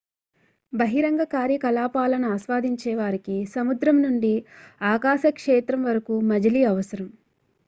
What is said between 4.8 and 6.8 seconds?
ఆకాశ క్షేత్రం వరకు మజిలీ